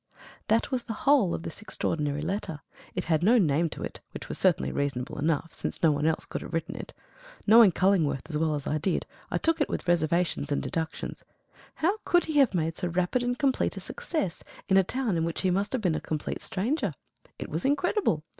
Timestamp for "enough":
5.19-5.53